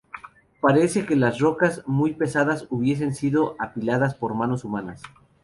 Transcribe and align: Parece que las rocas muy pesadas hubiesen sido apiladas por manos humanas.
Parece 0.61 1.05
que 1.05 1.15
las 1.15 1.37
rocas 1.37 1.83
muy 1.85 2.15
pesadas 2.15 2.65
hubiesen 2.71 3.13
sido 3.13 3.55
apiladas 3.59 4.15
por 4.15 4.33
manos 4.33 4.63
humanas. 4.63 5.03